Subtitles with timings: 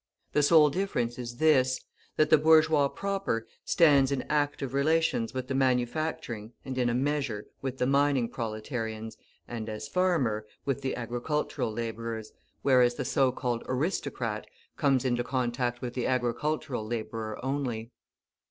[0.33, 1.79] The sole difference is this,
[2.15, 7.45] that the bourgeois proper stands in active relations with the manufacturing, and, in a measure,
[7.61, 9.15] with the mining proletarians,
[9.47, 12.33] and, as farmer, with the agricultural labourers,
[12.63, 17.91] whereas the so called aristocrat comes into contact with the agricultural labourer only.